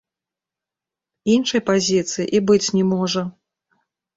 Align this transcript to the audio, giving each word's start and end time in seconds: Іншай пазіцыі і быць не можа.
Іншай 1.35 1.61
пазіцыі 1.69 2.25
і 2.39 2.43
быць 2.51 2.63
не 2.79 2.83
можа. 2.97 3.21